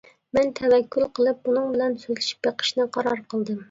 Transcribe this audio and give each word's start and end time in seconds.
مەن 0.37 0.47
تەۋەككۈل 0.59 1.05
قىلىپ 1.21 1.47
ئۇنىڭ 1.53 1.71
بىلەن 1.77 1.97
سۆزلىشىپ 2.07 2.45
بېقىشنى 2.51 2.93
قارار 2.99 3.27
قىلدىم. 3.33 3.59